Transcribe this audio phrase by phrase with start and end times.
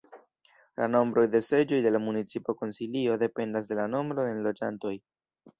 [0.79, 4.97] La nombro de seĝoj de la municipa Konsilio dependas de la nombro de enloĝantoj.